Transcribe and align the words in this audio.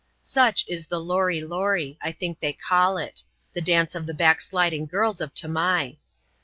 Such 0.23 0.65
is 0.67 0.87
the 0.87 0.99
Lory 0.99 1.41
Lory, 1.41 1.99
I 2.01 2.11
think 2.11 2.39
they 2.39 2.53
call 2.53 2.97
it; 2.97 3.21
the 3.53 3.61
dance 3.61 3.93
of 3.93 4.07
the 4.07 4.15
backsliding 4.15 4.87
gkls 4.87 5.21
of 5.21 5.31
Tamai. 5.35 5.99